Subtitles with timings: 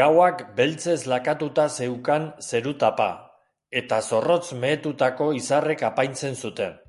[0.00, 3.08] Gauak beltzez lakatuta zeukan zeru-tapa,
[3.84, 6.80] eta zorrotz mehetutako izarrek apaintzen zuten.